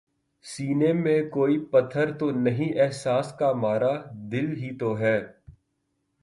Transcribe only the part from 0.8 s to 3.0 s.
میں کوئی پتھر تو نہیں